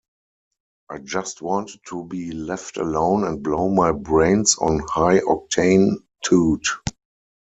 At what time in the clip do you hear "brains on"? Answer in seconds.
3.91-4.79